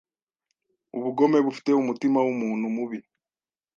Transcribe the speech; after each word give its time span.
Ubugome 0.97 1.37
bufite 1.45 1.69
umutima 1.81 2.17
wumuntu 2.25 2.65
mubi 2.75 2.99